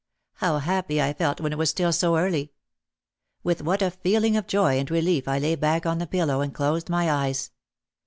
How 0.37 0.57
happy 0.57 0.99
I 0.99 1.13
felt 1.13 1.39
when 1.39 1.51
it 1.53 1.59
was 1.59 1.69
still 1.69 1.93
so 1.93 2.17
early. 2.17 2.53
With 3.43 3.61
what 3.61 3.83
a 3.83 3.91
feeling 3.91 4.35
of 4.35 4.47
joy 4.47 4.79
and 4.79 4.89
relief 4.89 5.27
I 5.27 5.37
lay 5.37 5.53
back 5.53 5.85
on 5.85 5.99
the 5.99 6.07
pillow 6.07 6.41
and 6.41 6.51
closed 6.51 6.89
my 6.89 7.11
eyes. 7.11 7.51